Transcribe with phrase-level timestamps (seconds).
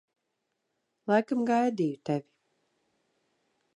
[1.11, 2.29] Laikam gaidīju tevi.